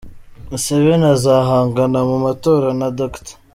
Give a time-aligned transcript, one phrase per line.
[0.49, 3.27] Museveni azahangana mu matora na Dr.